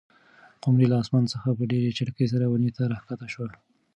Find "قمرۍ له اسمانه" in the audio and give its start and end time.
0.63-1.29